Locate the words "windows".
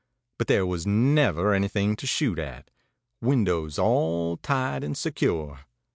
3.21-3.77